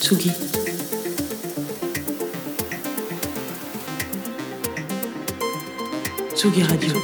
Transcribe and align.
Tsugi. 0.00 0.32
Tsugi 6.34 6.62
Radio. 6.62 6.94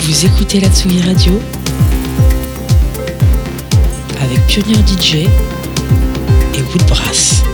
Vous 0.00 0.26
écoutez 0.26 0.60
la 0.60 0.68
Tsugi 0.68 1.00
Radio 1.02 1.40
avec 4.20 4.46
Pionnier 4.46 4.74
DJ 4.86 5.14
et 5.14 6.62
Woodbrass. 6.72 7.47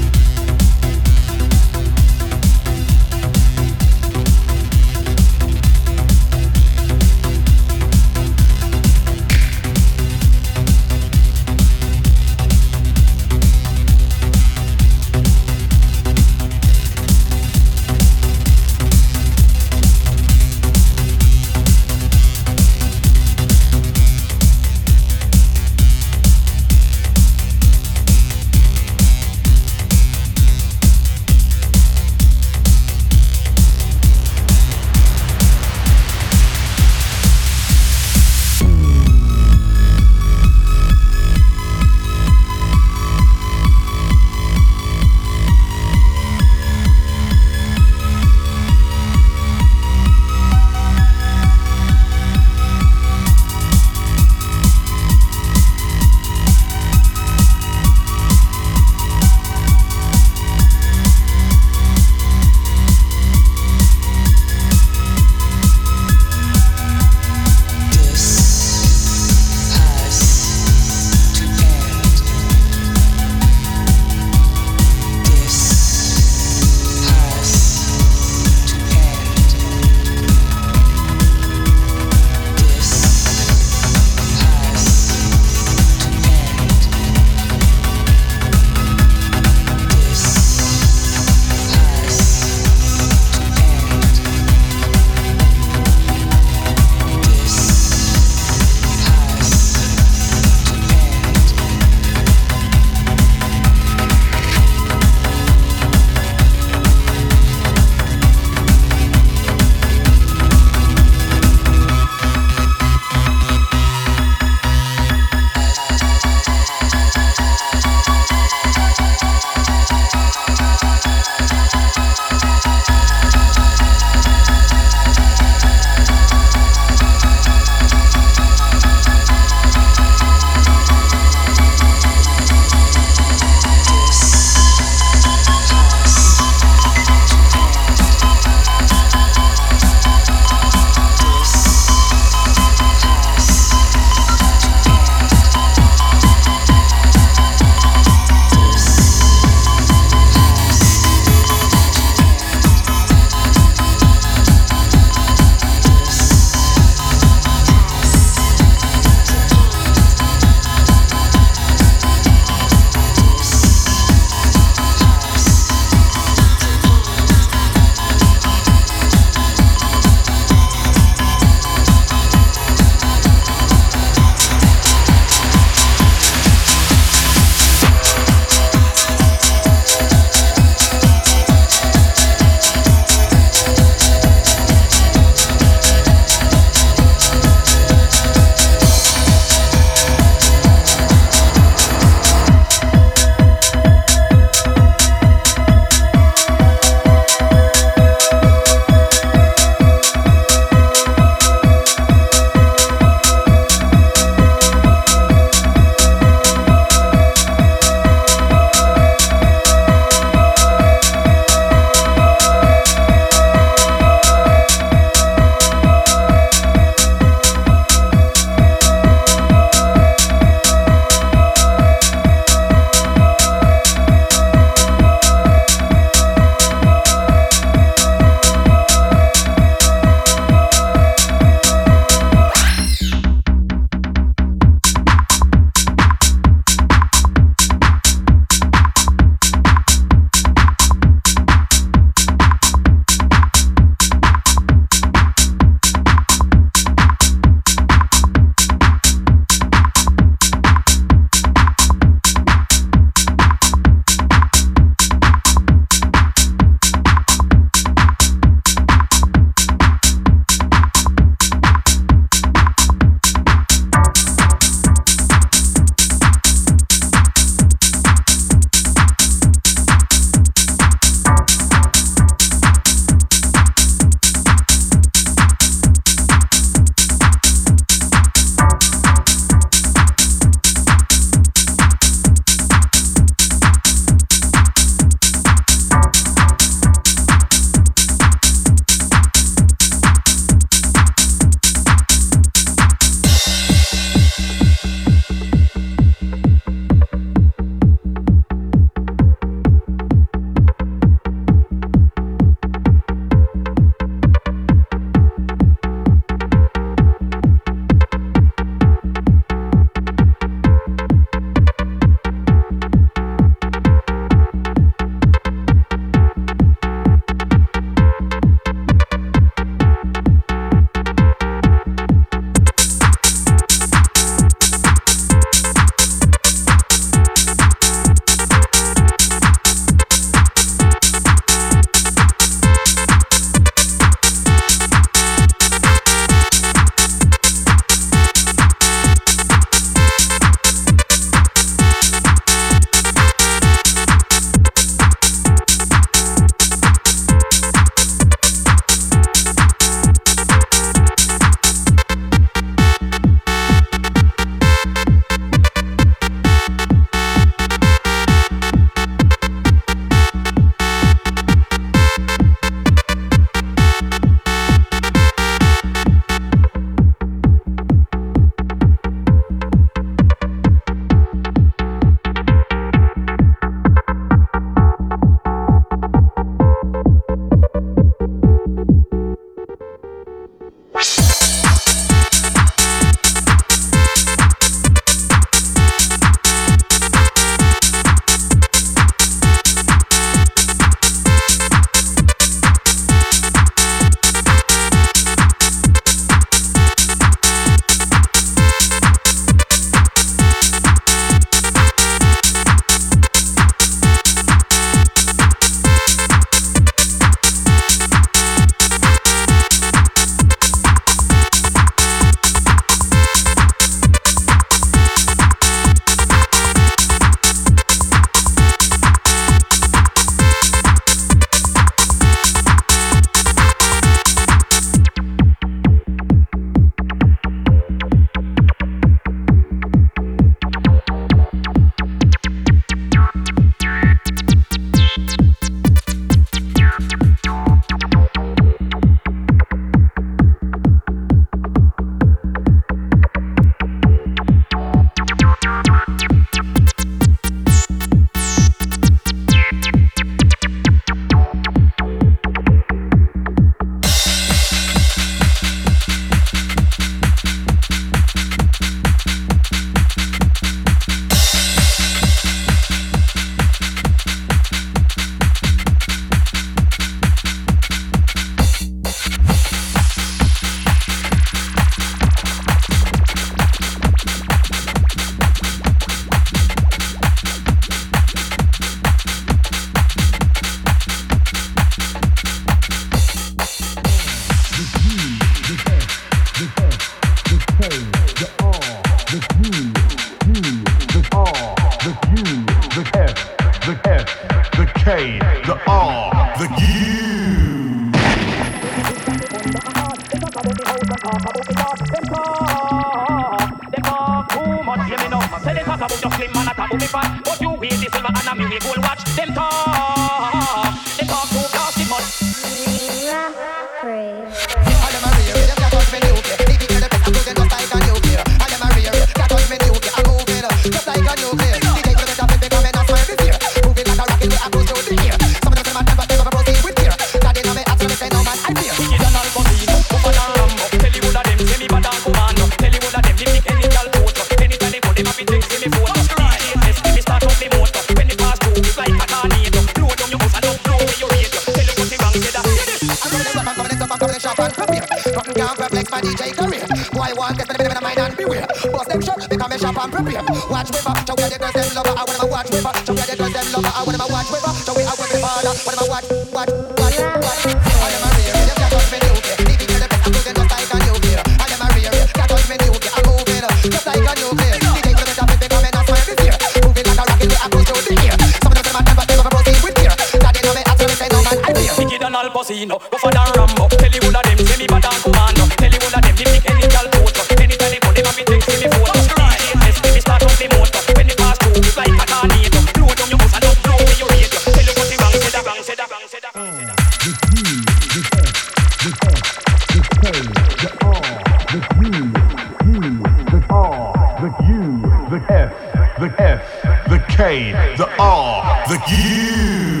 the 595.31 595.37
F, 595.49 595.71
the 596.19 596.43
F, 596.43 597.07
the 597.07 597.17
K, 597.29 597.71
the 597.95 598.09
R, 598.19 598.83
the 598.89 598.99
U. 599.07 600.00